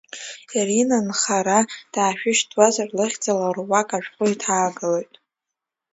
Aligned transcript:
Ирина, 0.59 0.97
нхара 1.07 1.59
даашәышьҭуазар, 1.93 2.89
лыхьӡала 2.97 3.47
руак 3.55 3.89
ашәҟәы 3.97 4.25
иҭаагалоит. 4.33 5.13